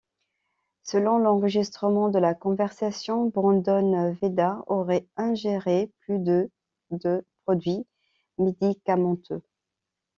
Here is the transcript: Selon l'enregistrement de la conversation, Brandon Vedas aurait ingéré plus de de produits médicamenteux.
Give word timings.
Selon 0.81 1.19
l'enregistrement 1.19 2.09
de 2.09 2.17
la 2.17 2.33
conversation, 2.33 3.27
Brandon 3.27 4.13
Vedas 4.19 4.63
aurait 4.65 5.05
ingéré 5.15 5.91
plus 5.99 6.17
de 6.17 6.49
de 6.89 7.23
produits 7.45 7.85
médicamenteux. 8.39 9.43